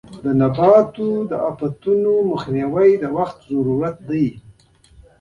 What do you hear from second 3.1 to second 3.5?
وخت